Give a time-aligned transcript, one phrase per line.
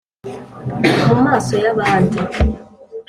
[1.07, 2.19] Mu maso y'abandi,